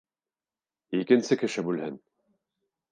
Икенсе 1.01 1.39
кеше 1.43 1.67
бүлһен! 1.69 2.05